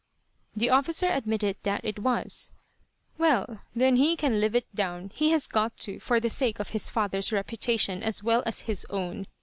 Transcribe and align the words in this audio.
The 0.55 0.71
officer 0.71 1.05
admitted 1.05 1.57
that 1.61 1.85
it 1.85 1.99
was. 1.99 2.53
"Well, 3.19 3.59
then 3.75 3.97
he 3.97 4.15
can 4.15 4.39
live 4.39 4.55
it 4.55 4.65
down. 4.73 5.11
He 5.13 5.29
has 5.29 5.45
got 5.45 5.77
to, 5.81 5.99
for 5.99 6.19
the 6.19 6.27
sake 6.27 6.59
of 6.59 6.69
his 6.69 6.89
father's 6.89 7.31
reputation 7.31 8.01
as 8.01 8.23
well 8.23 8.41
as 8.47 8.61
his 8.61 8.83
own. 8.89 9.27